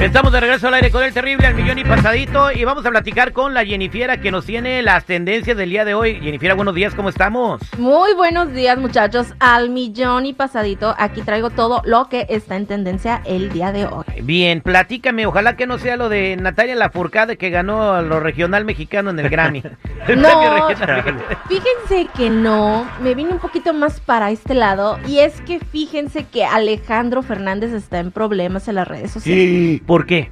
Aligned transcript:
Estamos 0.00 0.32
de 0.32 0.38
regreso 0.38 0.68
al 0.68 0.74
aire 0.74 0.92
con 0.92 1.02
el 1.02 1.12
terrible 1.12 1.44
al 1.44 1.56
millón 1.56 1.76
y 1.76 1.84
pasadito 1.84 2.52
y 2.52 2.64
vamos 2.64 2.86
a 2.86 2.90
platicar 2.90 3.32
con 3.32 3.52
la 3.52 3.64
Jennifiera 3.64 4.20
que 4.20 4.30
nos 4.30 4.46
tiene 4.46 4.80
las 4.80 5.04
tendencias 5.04 5.56
del 5.56 5.70
día 5.70 5.84
de 5.84 5.94
hoy. 5.94 6.20
Jennifiera, 6.20 6.54
buenos 6.54 6.76
días, 6.76 6.94
¿cómo 6.94 7.08
estamos? 7.08 7.60
Muy 7.78 8.14
buenos 8.14 8.52
días 8.52 8.78
muchachos, 8.78 9.34
al 9.40 9.70
millón 9.70 10.24
y 10.24 10.34
pasadito. 10.34 10.94
Aquí 10.98 11.22
traigo 11.22 11.50
todo 11.50 11.82
lo 11.84 12.08
que 12.08 12.26
está 12.28 12.54
en 12.54 12.66
tendencia 12.66 13.22
el 13.24 13.50
día 13.50 13.72
de 13.72 13.86
hoy. 13.86 14.04
Bien, 14.22 14.60
platícame, 14.60 15.26
ojalá 15.26 15.56
que 15.56 15.66
no 15.66 15.78
sea 15.78 15.96
lo 15.96 16.08
de 16.08 16.36
Natalia 16.36 16.76
Lafourcade 16.76 17.36
que 17.36 17.50
ganó 17.50 18.00
lo 18.00 18.20
regional 18.20 18.64
mexicano 18.64 19.10
en 19.10 19.18
el 19.18 19.28
Grammy. 19.28 19.64
El 20.06 20.22
No, 20.22 20.68
fíjense 21.48 22.08
que 22.16 22.30
no, 22.30 22.88
me 23.02 23.14
vine 23.14 23.32
un 23.32 23.40
poquito 23.40 23.74
más 23.74 23.98
para 23.98 24.30
este 24.30 24.54
lado 24.54 24.98
y 25.08 25.18
es 25.18 25.40
que 25.40 25.58
fíjense 25.58 26.24
que 26.24 26.44
Alejandro 26.44 27.22
Fernández 27.22 27.72
está 27.72 27.98
en 27.98 28.12
problemas 28.12 28.68
en 28.68 28.76
las 28.76 28.86
redes 28.86 29.10
sociales. 29.10 29.82
¿Por 29.88 30.04
qué? 30.04 30.30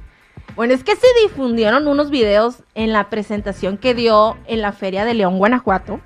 Bueno, 0.55 0.75
es 0.75 0.83
que 0.83 0.95
se 0.95 1.07
difundieron 1.23 1.87
unos 1.87 2.11
videos 2.11 2.63
en 2.75 2.93
la 2.93 3.09
presentación 3.09 3.79
que 3.79 3.95
dio 3.95 4.37
en 4.45 4.61
la 4.61 4.71
Feria 4.71 5.03
de 5.03 5.15
León, 5.15 5.39
Guanajuato. 5.39 5.99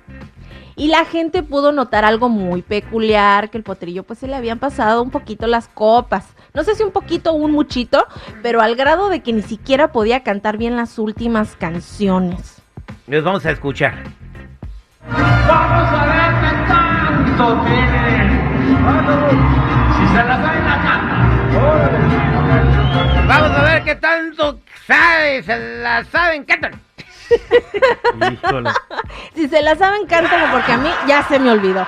Y 0.74 0.88
la 0.88 1.04
gente 1.04 1.42
pudo 1.42 1.70
notar 1.70 2.06
algo 2.06 2.30
muy 2.30 2.62
peculiar, 2.62 3.50
que 3.50 3.58
el 3.58 3.62
potrillo 3.62 4.04
pues 4.04 4.20
se 4.20 4.26
le 4.26 4.36
habían 4.36 4.58
pasado 4.58 5.02
un 5.02 5.10
poquito 5.10 5.46
las 5.46 5.68
copas. 5.68 6.28
No 6.54 6.64
sé 6.64 6.74
si 6.74 6.82
un 6.82 6.92
poquito 6.92 7.32
o 7.32 7.34
un 7.34 7.52
muchito, 7.52 8.06
pero 8.42 8.62
al 8.62 8.74
grado 8.74 9.10
de 9.10 9.20
que 9.20 9.34
ni 9.34 9.42
siquiera 9.42 9.92
podía 9.92 10.22
cantar 10.22 10.56
bien 10.56 10.74
las 10.74 10.98
últimas 10.98 11.54
canciones. 11.54 12.62
Les 13.06 13.22
vamos 13.22 13.44
a 13.44 13.50
escuchar. 13.50 14.02
Vamos 15.06 15.88
a 15.92 16.06
ver 16.06 16.32
qué 16.40 16.52
tanto 16.68 17.64
tiene. 17.66 18.32
Si 19.94 20.06
se 20.08 20.24
la 20.24 20.36
sabe 20.42 20.62
la 20.62 20.82
canta. 20.82 22.11
Tanto 23.96 24.60
sabe, 24.86 25.42
se 25.42 25.78
la 25.82 26.04
saben. 26.04 26.44
Híjole. 28.32 28.70
Si 29.34 29.48
se 29.48 29.62
la 29.62 29.74
saben, 29.76 30.06
cántenlo 30.06 30.46
porque 30.52 30.72
a 30.72 30.76
mí 30.78 30.88
ya 31.08 31.22
se 31.24 31.38
me 31.38 31.50
olvidó. 31.50 31.86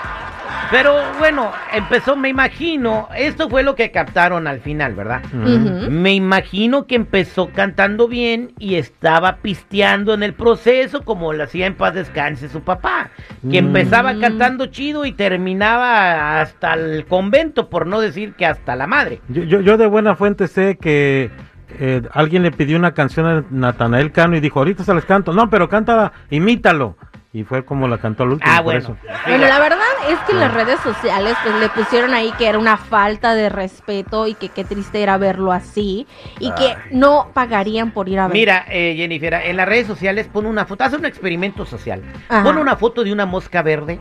Pero 0.70 0.94
bueno, 1.18 1.52
empezó, 1.72 2.16
me 2.16 2.30
imagino, 2.30 3.08
esto 3.14 3.50
fue 3.50 3.62
lo 3.62 3.74
que 3.74 3.90
captaron 3.90 4.46
al 4.46 4.60
final, 4.60 4.94
¿verdad? 4.94 5.22
Me 5.32 6.14
imagino 6.14 6.86
que 6.86 6.94
empezó 6.94 7.50
cantando 7.50 8.08
bien 8.08 8.52
y 8.58 8.76
estaba 8.76 9.36
pisteando 9.36 10.14
en 10.14 10.22
el 10.22 10.32
proceso 10.32 11.04
como 11.04 11.32
lo 11.34 11.44
hacía 11.44 11.66
en 11.66 11.74
paz 11.74 11.94
descanse 11.94 12.48
su 12.48 12.62
papá. 12.62 13.10
Que 13.50 13.60
Mm. 13.60 13.66
empezaba 13.66 14.18
cantando 14.18 14.66
chido 14.66 15.04
y 15.04 15.12
terminaba 15.12 16.40
hasta 16.40 16.72
el 16.74 17.04
convento, 17.06 17.68
por 17.68 17.86
no 17.86 18.00
decir 18.00 18.32
que 18.34 18.46
hasta 18.46 18.74
la 18.74 18.86
madre. 18.86 19.20
Yo, 19.28 19.42
yo, 19.42 19.60
yo 19.60 19.76
de 19.76 19.86
buena 19.86 20.16
fuente 20.16 20.48
sé 20.48 20.78
que 20.80 21.30
eh, 21.70 22.02
alguien 22.12 22.42
le 22.42 22.50
pidió 22.50 22.76
una 22.76 22.92
canción 22.92 23.26
a 23.26 23.44
Natanael 23.50 24.12
Cano 24.12 24.36
y 24.36 24.40
dijo, 24.40 24.58
ahorita 24.58 24.84
se 24.84 24.94
las 24.94 25.04
canto. 25.04 25.32
No, 25.32 25.50
pero 25.50 25.68
cántala, 25.68 26.12
imítalo. 26.30 26.96
Y 27.32 27.42
fue 27.42 27.64
como 27.64 27.88
la 27.88 27.98
cantó 27.98 28.22
al 28.22 28.30
último. 28.30 28.48
Ah, 28.48 28.58
por 28.58 28.64
bueno. 28.64 28.78
eso. 28.78 28.96
Bueno, 29.26 29.48
la 29.48 29.58
verdad 29.58 29.78
es 30.08 30.20
que 30.20 30.32
en 30.32 30.38
las 30.38 30.54
redes 30.54 30.78
sociales 30.78 31.36
pues 31.42 31.56
le 31.56 31.68
pusieron 31.68 32.14
ahí 32.14 32.32
que 32.38 32.46
era 32.46 32.60
una 32.60 32.76
falta 32.76 33.34
de 33.34 33.48
respeto 33.48 34.28
y 34.28 34.34
que 34.34 34.50
qué 34.50 34.62
triste 34.62 35.02
era 35.02 35.18
verlo 35.18 35.50
así 35.50 36.06
y 36.38 36.52
que 36.52 36.76
no 36.92 37.30
pagarían 37.34 37.90
por 37.90 38.08
ir 38.08 38.20
a 38.20 38.28
ver. 38.28 38.34
Mira, 38.34 38.64
eh, 38.70 38.94
Jennifer, 38.96 39.34
en 39.34 39.56
las 39.56 39.66
redes 39.66 39.88
sociales 39.88 40.28
pon 40.32 40.46
una 40.46 40.64
foto, 40.64 40.84
haz 40.84 40.92
un 40.92 41.06
experimento 41.06 41.66
social. 41.66 42.04
Ajá. 42.28 42.44
Pon 42.44 42.56
una 42.56 42.76
foto 42.76 43.02
de 43.02 43.12
una 43.12 43.26
mosca 43.26 43.62
verde. 43.62 43.98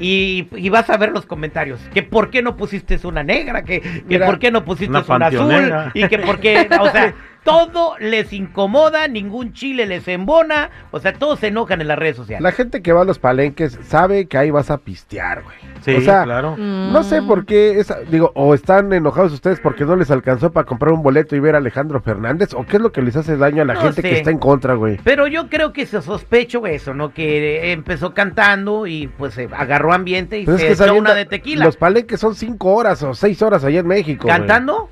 Y, 0.00 0.48
y 0.56 0.68
vas 0.70 0.88
a 0.90 0.96
ver 0.96 1.12
los 1.12 1.26
comentarios. 1.26 1.78
Que 1.92 2.02
por 2.02 2.30
qué 2.30 2.42
no 2.42 2.56
pusiste 2.56 2.98
una 3.04 3.22
negra, 3.22 3.62
que, 3.62 3.80
que 3.80 4.02
Mira, 4.06 4.26
por 4.26 4.38
qué 4.38 4.50
no 4.50 4.64
pusiste 4.64 4.90
una 4.90 5.04
una, 5.04 5.26
azul, 5.26 5.90
y 5.94 6.08
que 6.08 6.18
por 6.18 6.40
qué, 6.40 6.68
o 6.80 6.90
sea, 6.90 7.14
todo 7.44 7.96
les 7.98 8.32
incomoda, 8.32 9.08
ningún 9.08 9.52
chile 9.52 9.86
les 9.86 10.06
embona, 10.08 10.70
o 10.90 11.00
sea, 11.00 11.12
todos 11.14 11.40
se 11.40 11.48
enojan 11.48 11.80
en 11.80 11.88
las 11.88 11.98
redes 11.98 12.16
sociales. 12.16 12.42
La 12.42 12.52
gente 12.52 12.82
que 12.82 12.92
va 12.92 13.02
a 13.02 13.04
los 13.04 13.18
palenques 13.18 13.78
sabe 13.86 14.26
que 14.26 14.38
ahí 14.38 14.50
vas 14.50 14.70
a 14.70 14.78
pistear, 14.78 15.42
güey. 15.42 15.56
Sí, 15.82 15.94
o 15.94 16.00
sea, 16.02 16.24
claro. 16.24 16.56
Mm. 16.58 16.92
no 16.92 17.02
sé 17.02 17.22
por 17.22 17.46
qué, 17.46 17.80
esa- 17.80 18.00
digo, 18.10 18.32
o 18.34 18.52
están 18.54 18.92
enojados 18.92 19.32
ustedes 19.32 19.60
porque 19.60 19.84
no 19.86 19.96
les 19.96 20.10
alcanzó 20.10 20.52
para 20.52 20.66
comprar 20.66 20.92
un 20.92 21.02
boleto 21.02 21.34
y 21.36 21.40
ver 21.40 21.54
a 21.54 21.58
Alejandro 21.58 22.00
Fernández, 22.02 22.52
o 22.54 22.66
qué 22.66 22.76
es 22.76 22.82
lo 22.82 22.92
que 22.92 23.00
les 23.02 23.16
hace 23.16 23.36
daño 23.38 23.62
a 23.62 23.64
la 23.64 23.74
No 23.74 23.80
gente 23.80 24.02
sé. 24.02 24.08
que 24.10 24.18
está 24.18 24.30
en 24.30 24.38
contra, 24.38 24.74
güey. 24.74 24.98
Pero 25.02 25.26
yo 25.26 25.48
creo 25.48 25.72
que 25.72 25.86
se 25.86 26.02
sospecho 26.02 26.66
eso, 26.66 26.92
¿no? 26.92 27.14
Que 27.14 27.72
empezó 27.72 28.12
cantando 28.12 28.86
y 28.86 29.06
pues 29.06 29.34
se 29.34 29.48
agarró 29.56 29.92
ambiente 29.94 30.38
y 30.38 30.44
Pero 30.44 30.58
se 30.58 30.70
es 30.72 30.78
que 30.78 30.84
echó 30.84 30.94
una 30.94 31.14
de 31.14 31.24
tequila. 31.24 31.64
Los 31.64 31.76
palenques 31.78 32.20
son 32.20 32.34
cinco 32.34 32.74
horas 32.74 33.02
o 33.02 33.14
seis 33.14 33.40
horas 33.40 33.64
allá 33.64 33.80
en 33.80 33.86
México. 33.86 34.28
¿Cantando? 34.28 34.90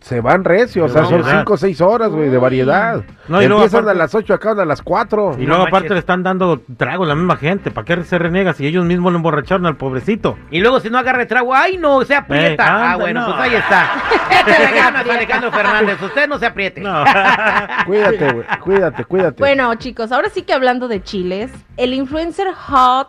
Se 0.00 0.20
van 0.20 0.44
recio, 0.44 0.84
o 0.84 0.88
sea, 0.88 1.02
son 1.04 1.20
variedad. 1.20 1.38
cinco 1.40 1.54
o 1.54 1.56
seis 1.56 1.80
horas, 1.80 2.10
güey, 2.10 2.28
de 2.28 2.38
variedad. 2.38 3.02
No, 3.28 3.42
y 3.42 3.46
luego 3.46 3.62
Empiezan 3.62 3.84
aparte- 3.84 3.90
a 3.90 4.02
las 4.02 4.14
ocho, 4.14 4.34
acaban 4.34 4.60
a 4.60 4.64
las 4.64 4.82
cuatro. 4.82 5.32
Y 5.38 5.42
No 5.42 5.48
luego 5.48 5.62
manches. 5.64 5.68
aparte 5.78 5.94
le 5.94 6.00
están 6.00 6.22
dando 6.22 6.60
trago 6.76 7.04
a 7.04 7.06
la 7.08 7.14
misma 7.14 7.36
gente. 7.36 7.70
¿Para 7.70 7.84
qué 7.84 8.04
se 8.04 8.18
renega 8.18 8.52
si 8.54 8.66
ellos 8.66 8.84
mismos 8.84 9.12
lo 9.12 9.18
emborracharon 9.18 9.66
al 9.66 9.76
pobrecito? 9.76 10.38
Y 10.50 10.60
luego 10.60 10.80
si 10.80 10.90
no 10.90 10.98
agarre 10.98 11.26
trago, 11.26 11.54
¡ay 11.54 11.76
no! 11.78 12.04
Se 12.04 12.14
aprieta. 12.14 12.64
Eh, 12.64 12.68
ah, 12.70 12.96
bueno, 12.98 13.20
no. 13.20 13.26
pues 13.36 13.38
ahí 13.40 13.54
está. 13.56 13.86
Échale 14.46 14.76
ganas, 14.76 15.08
Alejandro 15.08 15.50
Fernández. 15.52 16.00
Usted 16.02 16.28
no 16.28 16.38
se 16.38 16.46
apriete. 16.46 16.80
No. 16.80 17.04
Cuídate, 17.86 18.32
güey, 18.32 18.46
cuídate, 18.62 19.04
cuídate. 19.04 19.36
Bueno, 19.38 19.74
chicos, 19.76 20.12
ahora 20.12 20.28
sí 20.30 20.42
que 20.42 20.52
hablando 20.52 20.88
de 20.88 21.02
chiles, 21.02 21.50
el 21.76 21.94
influencer 21.94 22.48
Hot 22.54 23.08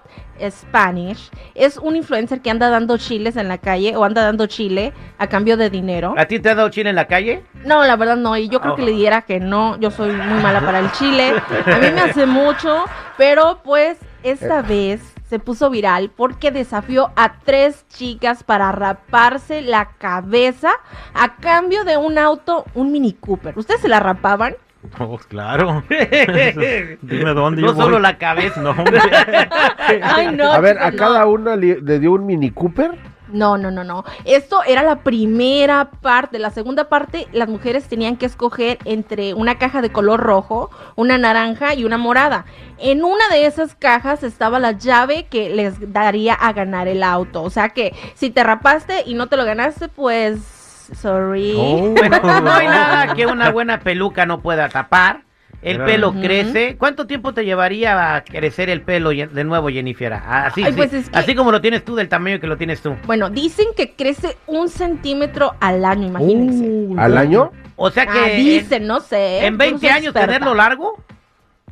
Spanish 0.50 1.30
es 1.56 1.78
un 1.78 1.96
influencer 1.96 2.42
que 2.42 2.50
anda 2.50 2.70
dando 2.70 2.98
chiles 2.98 3.36
en 3.36 3.48
la 3.48 3.58
calle 3.58 3.96
o 3.96 4.04
anda 4.04 4.24
dando 4.24 4.48
chile 4.48 4.94
a 5.18 5.28
cambio 5.28 5.58
de 5.58 5.70
dinero. 5.70 6.14
¿A 6.18 6.26
ti 6.26 6.40
te 6.40 6.50
ha 6.50 6.56
dado 6.56 6.70
chile 6.70 6.90
en 6.90 6.96
la 6.96 7.08
calle? 7.08 7.44
No, 7.66 7.84
la 7.84 7.96
verdad 7.96 8.18
no, 8.18 8.38
y 8.38 8.50
yo 8.50 8.62
creo 8.62 8.76
que 8.76 8.84
le 8.84 8.92
diera 8.92 9.24
que 9.24 9.40
no, 9.40 9.80
yo 9.80 9.92
soy 9.92 10.12
muy 10.12 10.42
mala 10.42 10.62
para 10.62 10.80
el 10.80 10.92
chile, 10.92 11.34
a 11.66 11.78
mí 11.80 11.92
me 11.92 12.02
hace 12.02 12.26
mucho, 12.26 12.86
pero 13.18 13.62
pues 13.64 13.98
esta 14.24 14.62
vez 14.62 15.02
se 15.30 15.40
puso 15.40 15.70
viral 15.70 16.10
porque 16.10 16.52
desafió 16.52 17.12
a 17.16 17.40
tres 17.44 17.86
chicas 17.90 18.44
para 18.44 18.72
raparse 18.72 19.62
la 19.62 19.90
cabeza 19.98 20.72
a 21.14 21.36
cambio 21.36 21.84
de 21.84 21.98
un 21.98 22.18
auto, 22.18 22.66
un 22.74 22.92
Mini 22.92 23.14
Cooper. 23.14 23.58
¿Ustedes 23.58 23.82
se 23.82 23.88
la 23.88 24.00
rapaban? 24.00 24.56
Oh, 25.00 25.18
claro. 25.18 25.84
Dime 27.02 27.34
dónde 27.34 27.62
No 27.62 27.68
yo 27.68 27.74
voy. 27.74 27.84
solo 27.84 28.00
la 28.00 28.18
cabeza. 28.18 28.62
No. 28.62 28.76
Ay, 30.04 30.32
no. 30.34 30.52
a 30.52 30.60
ver, 30.60 30.78
a 30.80 30.92
cada 30.92 31.22
no. 31.22 31.32
uno 31.32 31.56
le, 31.56 31.82
le 31.82 32.00
dio 32.00 32.14
un 32.14 32.26
Mini 32.26 32.52
Cooper. 32.52 32.92
No, 33.30 33.58
no, 33.58 33.72
no, 33.72 33.84
no. 33.84 34.06
Esto 34.24 34.64
era 34.66 34.84
la 34.84 35.00
primera 35.00 35.92
parte. 35.92 36.40
La 36.40 36.50
segunda 36.52 36.88
parte, 36.88 37.28
las 37.34 37.50
mujeres 37.50 37.88
tenían 37.90 38.16
que 38.16 38.26
escoger 38.26 38.78
entre 38.86 39.34
una 39.34 39.58
caja 39.58 39.82
de 39.82 39.92
color 39.92 40.22
rojo, 40.22 40.70
una 40.96 41.18
naranja 41.18 41.74
y 41.74 41.84
una 41.84 41.98
morada. 41.98 42.46
En 42.78 43.04
una 43.04 43.28
de 43.30 43.46
esas 43.46 43.76
cajas 43.76 44.24
estaba 44.24 44.60
la 44.60 44.72
llave 44.72 45.26
que 45.30 45.50
les 45.50 45.92
daría 45.92 46.34
a 46.36 46.54
ganar 46.54 46.88
el 46.88 47.04
auto. 47.04 47.44
O 47.44 47.50
sea 47.50 47.70
que 47.70 47.94
si 48.16 48.30
te 48.30 48.44
rapaste 48.44 49.04
y 49.06 49.14
no 49.16 49.28
te 49.28 49.36
lo 49.38 49.44
ganaste, 49.46 49.90
pues... 49.90 50.54
Sorry. 50.96 51.54
Oh. 51.58 51.94
Bueno, 51.98 52.20
no 52.42 52.52
hay 52.52 52.68
nada 52.68 53.14
que 53.14 53.26
una 53.26 53.50
buena 53.52 53.80
peluca 53.80 54.26
no 54.26 54.42
pueda 54.42 54.70
tapar. 54.70 55.22
El 55.64 55.84
pelo 55.84 56.14
crece. 56.14 56.78
¿Cuánto 56.78 57.08
tiempo 57.08 57.34
te 57.34 57.44
llevaría 57.44 58.16
a 58.16 58.24
crecer 58.24 58.70
el 58.70 58.82
pelo 58.84 59.10
de 59.10 59.44
nuevo, 59.44 59.70
Jennifer? 59.70 60.14
Así, 60.14 60.64
Ay, 60.64 60.72
sí. 60.72 60.78
pues 60.78 60.94
es 60.94 61.10
que- 61.10 61.18
así 61.18 61.34
como 61.36 61.52
lo 61.52 61.60
tienes 61.62 61.84
tú, 61.84 61.96
del 61.96 62.08
tamaño 62.08 62.40
que 62.40 62.46
lo 62.48 62.58
tienes 62.58 62.80
tú. 62.82 62.96
Bueno, 63.08 63.30
dicen 63.32 63.66
que 63.76 63.96
crece 63.96 64.38
un 64.46 64.70
centímetro 64.70 65.56
al 65.60 65.84
año, 65.84 66.08
imagínense. 66.08 66.64
Uh, 66.64 67.00
¿Al 67.00 67.18
año? 67.18 67.52
O 67.76 67.90
sea 67.90 68.06
que 68.06 68.20
Ah, 68.20 68.32
en- 68.32 68.38
dicen, 68.46 68.86
no 68.88 69.00
sé. 69.00 69.40
en, 69.40 69.46
yo 69.46 69.52
no 69.52 69.58
20 69.58 69.80
soy 69.80 69.90
años 69.90 70.04
experta. 70.06 70.28
tenerlo 70.28 70.54
largo. 70.54 71.04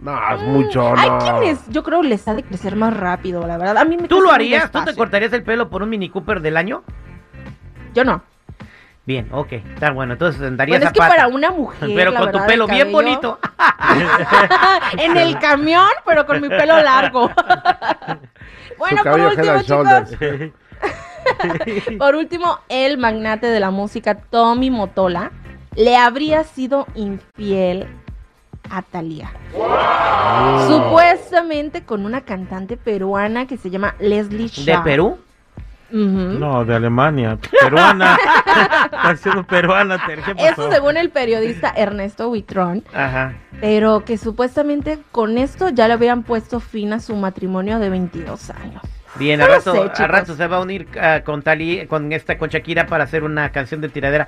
No, 0.01 0.35
es 0.35 0.41
mucho, 0.41 0.93
no. 0.95 0.99
Hay 0.99 1.09
quienes, 1.39 1.69
yo 1.69 1.83
creo, 1.83 2.01
les 2.01 2.27
ha 2.27 2.33
de 2.33 2.43
crecer 2.43 2.75
más 2.75 2.95
rápido, 2.95 3.45
la 3.47 3.57
verdad. 3.57 3.77
A 3.77 3.85
mí 3.85 3.97
me 3.97 4.07
¿Tú 4.07 4.19
lo 4.19 4.31
harías? 4.31 4.71
¿Tú 4.71 4.83
te 4.83 4.95
cortarías 4.95 5.31
el 5.31 5.43
pelo 5.43 5.69
por 5.69 5.83
un 5.83 5.89
Mini 5.89 6.09
Cooper 6.09 6.41
del 6.41 6.57
año? 6.57 6.83
Yo 7.93 8.03
no. 8.03 8.23
Bien, 9.05 9.27
ok, 9.31 9.53
está 9.53 9.91
bueno. 9.91 10.13
Entonces 10.13 10.41
andarías 10.41 10.79
Bueno, 10.79 10.87
es 10.87 10.93
que 10.93 10.99
para 10.99 11.27
una 11.27 11.51
mujer. 11.51 11.91
Pero 11.95 12.11
la 12.11 12.19
con 12.21 12.31
tu 12.31 12.45
pelo 12.45 12.65
el 12.65 12.71
bien 12.71 12.87
cabello- 12.87 12.91
bonito. 12.91 13.39
en 14.97 15.17
el 15.17 15.37
camión, 15.39 15.87
pero 16.05 16.25
con 16.25 16.41
mi 16.41 16.49
pelo 16.49 16.81
largo. 16.81 17.29
bueno, 18.77 19.03
por 19.03 19.19
último, 19.19 19.61
chicos, 19.61 20.09
por 21.97 22.15
último, 22.15 22.59
el 22.69 22.97
magnate 22.97 23.47
de 23.47 23.59
la 23.59 23.71
música, 23.71 24.15
Tommy 24.15 24.69
Motola, 24.69 25.31
le 25.75 25.97
habría 25.97 26.43
sido 26.43 26.87
infiel 26.95 27.87
a 28.69 28.81
Thalía. 28.81 29.31
Supuestamente 30.67 31.83
con 31.83 32.05
una 32.05 32.21
cantante 32.21 32.77
peruana 32.77 33.45
que 33.45 33.57
se 33.57 33.69
llama 33.69 33.95
Leslie 33.99 34.49
¿De 34.49 34.73
Shaw. 34.73 35.17
No, 35.91 36.65
de 36.65 36.75
Alemania. 36.75 37.37
Peruana. 37.61 38.17
Está 38.85 39.15
siendo 39.17 39.43
peruana. 39.45 39.99
Eso 40.37 40.71
según 40.71 40.97
el 40.97 41.09
periodista 41.09 41.73
Ernesto 41.75 42.29
Huitrón, 42.29 42.83
Ajá. 42.93 43.33
pero 43.61 44.03
que 44.03 44.17
supuestamente 44.17 44.99
con 45.11 45.37
esto 45.37 45.69
ya 45.69 45.87
le 45.87 45.93
habían 45.93 46.23
puesto 46.23 46.59
fin 46.59 46.93
a 46.93 46.99
su 46.99 47.15
matrimonio 47.15 47.79
de 47.79 47.89
22 47.89 48.49
años. 48.49 48.81
Bien, 49.17 49.39
No 49.39 49.47
rato, 49.47 49.73
sé, 49.73 50.35
se 50.35 50.47
va 50.47 50.57
a 50.57 50.61
unir 50.61 50.87
ah, 51.01 51.21
con 51.23 51.41
Tali, 51.41 51.85
con 51.87 52.11
esta, 52.11 52.37
con 52.37 52.49
Shakira 52.49 52.85
para 52.87 53.05
hacer 53.05 53.23
una 53.23 53.49
canción 53.51 53.79
de 53.79 53.87
tiradera. 53.89 54.27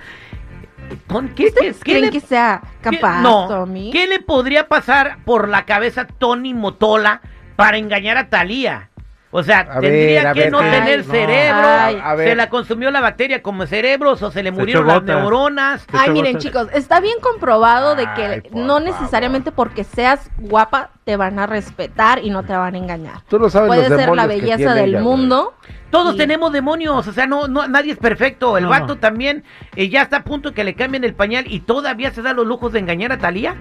¿Con 1.07 1.30
qué, 1.30 1.48
¿Ustedes 1.48 1.77
qué- 1.80 1.83
qué 1.83 1.92
creen 1.92 2.06
le- 2.06 2.12
que 2.12 2.21
sea 2.21 2.62
qué- 2.81 3.00
no, 3.21 3.48
Tommy? 3.50 3.92
¿qué 3.92 4.07
le 4.07 4.21
podría 4.21 4.69
pasar 4.69 5.18
por 5.25 5.50
la 5.50 5.65
cabeza 5.65 6.01
a 6.01 6.07
Tony 6.07 6.54
Motola 6.54 7.19
para 7.57 7.77
engañar 7.77 8.18
a 8.18 8.30
Talía? 8.30 8.89
O 9.29 9.44
sea, 9.44 9.59
A 9.69 9.81
tendría 9.81 10.24
ver, 10.24 10.33
que 10.33 10.39
ver, 10.44 10.51
no 10.53 10.59
ay, 10.59 10.71
tener 10.71 11.06
no. 11.06 11.12
cerebro, 11.12 11.68
Ay. 11.68 12.00
A 12.01 12.15
ver. 12.15 12.29
se 12.29 12.35
la 12.35 12.50
consumió 12.50 12.89
la 12.91 13.01
bacteria 13.01 13.41
como 13.44 13.65
cerebros 13.68 14.21
o 14.24 14.31
se 14.31 14.41
le 14.41 14.51
murieron 14.51 14.88
las 14.88 15.01
gotas. 15.01 15.15
neuronas. 15.18 15.81
Se 15.81 15.97
Ay, 15.97 16.12
miren 16.12 16.33
gotas. 16.33 16.44
chicos, 16.45 16.68
está 16.74 17.01
bien 17.01 17.18
comprobado 17.21 17.95
de 17.95 18.03
que 18.15 18.25
Ay, 18.25 18.41
por 18.41 18.53
no 18.62 18.68
favor. 18.77 18.81
necesariamente 18.83 19.51
porque 19.51 19.83
seas 19.83 20.29
guapa 20.38 20.91
te 21.03 21.18
van 21.18 21.39
a 21.39 21.45
respetar 21.45 22.19
y 22.24 22.29
no 22.29 22.44
te 22.44 22.53
van 22.56 22.75
a 22.75 22.77
engañar. 22.77 23.21
Tú 23.27 23.38
no 23.38 23.50
sabes 23.50 23.68
Puede 23.68 23.89
los 23.89 24.00
ser 24.00 24.15
la 24.15 24.27
belleza 24.27 24.74
del 24.74 24.89
ella, 24.91 25.01
güey. 25.01 25.18
mundo. 25.18 25.53
Todos 25.91 26.15
tenemos 26.18 26.51
demonios, 26.53 27.06
o 27.07 27.12
sea, 27.13 27.27
no, 27.27 27.47
no, 27.50 27.68
nadie 27.68 27.91
es 27.94 27.97
perfecto. 27.97 28.57
El 28.57 28.63
No, 28.65 28.69
vato 28.69 28.95
no. 28.95 28.97
también 28.97 29.44
eh, 29.75 29.89
ya 29.89 30.01
está 30.03 30.18
a 30.18 30.23
punto 30.23 30.50
de 30.50 30.56
que 30.56 30.63
le 30.63 30.73
cambien 30.73 31.03
el 31.03 31.13
pañal 31.15 31.45
y 31.47 31.59
todavía 31.62 32.12
se 32.12 32.21
da 32.21 32.33
los 32.33 32.45
lujos 32.47 32.71
de 32.73 32.80
engañar 32.80 33.12
a 33.12 33.18
Talía. 33.18 33.56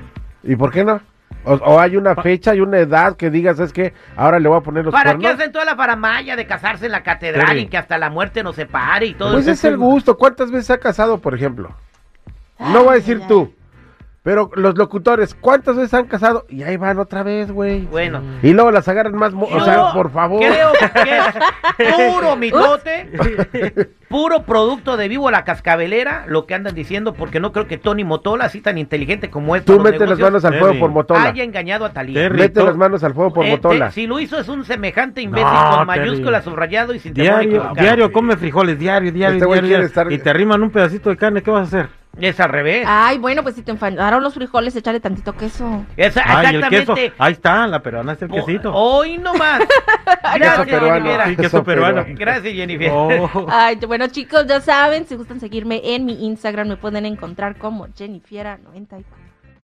¿Y 0.45 0.55
por 0.57 0.71
qué 0.73 0.85
no? 0.85 1.01
O, 1.47 1.55
o 1.55 1.81
hay 1.81 1.97
una 1.97 2.15
fecha 2.17 2.55
y 2.55 2.61
una 2.61 2.79
edad 2.79 3.17
que 3.17 3.31
digas, 3.31 3.59
es 3.61 3.73
que 3.73 3.95
ahora 4.17 4.39
le 4.41 4.49
voy 4.49 4.59
a 4.59 4.61
poner 4.63 4.85
los 4.85 4.93
¿Para 4.93 5.13
qué 5.13 5.19
cuernos. 5.21 5.41
hacen 5.41 5.53
toda 5.53 5.65
la 5.65 5.77
faramaya 5.77 6.35
de 6.37 6.47
casarse 6.47 6.87
en 6.87 6.93
la 6.93 7.03
catedral 7.03 7.59
y 7.59 7.67
que 7.69 7.79
hasta 7.79 7.97
la 7.99 8.11
muerte 8.11 8.43
nos 8.43 8.57
separe 8.57 9.07
y 9.07 9.15
todo 9.15 9.33
Pues 9.33 9.45
eso? 9.45 9.53
es 9.53 9.65
el 9.65 9.77
gusto. 9.77 10.17
¿Cuántas 10.19 10.51
veces 10.51 10.67
se 10.67 10.73
ha 10.73 10.79
casado, 10.79 11.19
por 11.19 11.35
ejemplo? 11.35 11.71
No 12.59 12.83
voy 12.85 12.89
a 12.95 12.97
decir 12.97 13.23
tú, 13.29 13.53
pero 14.27 14.51
los 14.57 14.77
locutores, 14.77 15.37
¿cuántas 15.37 15.77
veces 15.77 15.95
han 15.95 16.07
casado? 16.07 16.47
Y 16.49 16.65
ahí 16.65 16.77
van 16.77 16.99
otra 16.99 17.23
vez, 17.23 17.53
güey. 17.53 17.83
Bueno, 17.83 18.21
Y 18.43 18.53
luego 18.55 18.73
las 18.73 18.89
agarran 18.89 19.15
más... 19.15 19.33
mo- 19.33 19.47
o 19.47 19.61
sea, 19.65 19.93
por 19.93 20.11
favor. 20.11 20.41
Creo 20.41 20.73
que 20.73 21.85
es 21.85 21.95
puro 21.95 22.35
mitote, 22.35 23.09
puro 24.09 24.43
producto 24.43 24.97
de 24.97 25.07
vivo 25.07 25.31
la 25.31 25.45
cascabelera, 25.45 26.25
lo 26.27 26.45
que 26.45 26.55
andan 26.55 26.75
diciendo, 26.75 27.15
porque 27.15 27.39
no 27.39 27.53
creo 27.53 27.69
que 27.69 27.79
Tony 27.79 28.03
Motola, 28.03 28.47
así 28.47 28.61
tan 28.61 28.79
inteligente 28.79 29.31
como 29.31 29.55
es, 29.55 29.65
Tú 29.65 29.79
metes 29.79 30.09
las 30.09 30.19
manos 30.19 30.45
al 30.45 30.59
fuego 30.59 30.77
por 30.81 30.91
Motola. 30.91 31.23
haya 31.23 31.45
engañado 31.45 31.85
a 31.85 31.93
Talía. 31.93 32.29
Mete 32.29 32.65
las 32.65 32.77
manos 32.77 33.05
al 33.05 33.15
fuego 33.15 33.33
por 33.33 33.47
Eh, 33.47 33.51
Motola. 33.53 33.87
te- 33.91 33.93
si 33.93 34.07
lo 34.09 34.19
hizo 34.19 34.41
es 34.41 34.49
un 34.49 34.65
semejante 34.65 35.21
imbécil 35.23 35.47
No, 35.53 35.77
con 35.77 35.87
Terry. 35.87 36.01
mayúscula, 36.01 36.43
subrayado 36.43 36.95
y 36.95 36.99
sin 36.99 37.15
Diario, 37.15 37.71
diario 37.77 38.11
come 38.11 38.37
frijoles, 38.37 38.77
diario, 38.77 39.13
diario, 39.13 39.37
Este 39.37 39.47
diario, 39.47 39.69
diario. 39.69 39.87
estar- 39.87 40.11
Y 40.13 40.19
te 40.19 40.31
arriman 40.31 40.63
un 40.65 40.71
pedacito 40.71 41.11
de 41.11 41.17
carne, 41.17 41.43
¿qué 41.43 41.51
vas 41.53 41.73
a 41.73 41.79
hacer? 41.79 41.89
Es 42.19 42.41
al 42.41 42.49
revés. 42.49 42.85
Ay, 42.89 43.19
bueno, 43.19 43.43
pues 43.43 43.55
si 43.57 43.63
te 43.63 43.71
enfadaron 43.71 44.23
los 44.23 44.35
frijoles, 44.35 44.75
échale 44.75 45.01
tantito 45.01 45.35
queso. 45.35 45.85
Esa- 45.97 46.23
Ay, 46.25 46.55
el 46.57 46.61
queso. 46.69 46.77
exactamente. 46.93 47.15
Ahí 47.19 47.33
está, 47.33 47.67
la 47.67 47.83
peruana 47.83 48.13
es 48.13 48.23
el 48.23 48.31
quesito. 48.31 48.73
Hoy 48.75 49.19
nomás. 49.19 49.61
Queso 49.67 50.39
Gracias, 50.39 50.67
peruano. 50.69 51.05
Jennifer. 51.05 51.29
Sí, 51.29 51.37
queso 51.37 51.65
peruano. 51.65 52.05
Gracias, 52.09 52.55
Jennifer. 52.55 52.91
Oh. 52.93 53.47
Ay, 53.49 53.77
bueno, 53.87 54.07
chicos, 54.09 54.47
ya 54.47 54.61
saben, 54.61 55.07
si 55.07 55.15
gustan 55.15 55.41
seguirme 55.41 55.81
en 55.95 56.05
mi 56.05 56.25
Instagram, 56.27 56.69
me 56.69 56.77
pueden 56.77 57.07
encontrar 57.07 57.57
como 57.57 57.87
Jennifiera94. 57.89 59.05